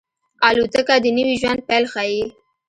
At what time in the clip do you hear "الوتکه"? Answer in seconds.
0.47-0.95